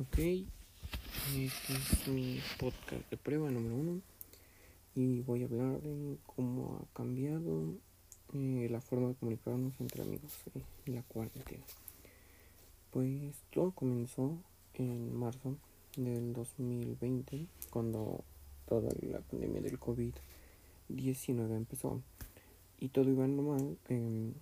[0.00, 4.00] Ok, este es mi podcast de prueba número uno
[4.94, 7.64] y voy a hablar de cómo ha cambiado
[8.32, 11.64] eh, la forma de comunicarnos entre amigos eh, en la cuarentena.
[12.92, 14.38] Pues todo comenzó
[14.74, 15.56] en marzo
[15.96, 18.22] del 2020 cuando
[18.68, 22.00] toda la pandemia del COVID-19 empezó
[22.78, 23.76] y todo iba normal.
[23.88, 24.32] Eh,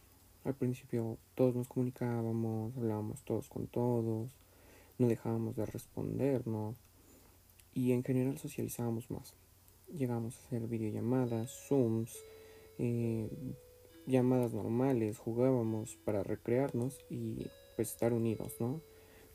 [0.45, 4.29] al principio todos nos comunicábamos, hablábamos todos con todos
[4.99, 6.77] no dejábamos de respondernos
[7.75, 9.35] y en general socializábamos más.
[9.93, 12.17] Llegamos a hacer videollamadas, zooms,
[12.79, 13.29] eh,
[14.07, 17.47] llamadas normales, jugábamos para recrearnos y
[17.77, 18.81] pues estar unidos, ¿no?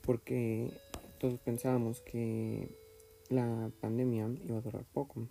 [0.02, 0.72] Porque
[1.18, 2.76] todos pensábamos que
[3.28, 5.28] la pandemia iba a durar poco,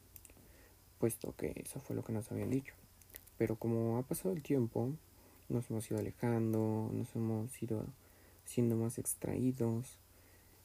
[0.98, 2.74] puesto que eso fue lo que nos habían dicho.
[3.38, 4.92] Pero como ha pasado el tiempo,
[5.50, 7.86] nos hemos ido alejando, nos hemos ido
[8.46, 10.00] siendo más extraídos,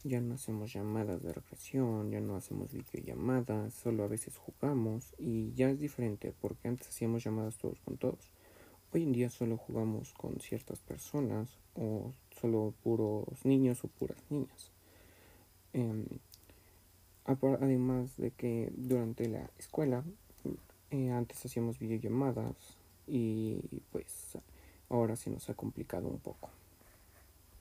[0.04, 5.52] ya no hacemos llamadas de recreación, ya no hacemos videollamadas, solo a veces jugamos y
[5.54, 8.30] ya es diferente porque antes hacíamos llamadas todos con todos.
[8.92, 14.70] Hoy en día solo jugamos con ciertas personas o solo puros niños o puras niñas.
[15.72, 16.06] Em,
[17.24, 20.04] además de que durante la escuela
[20.90, 24.38] eh, antes hacíamos videollamadas y pues
[24.88, 26.50] ahora se nos ha complicado un poco.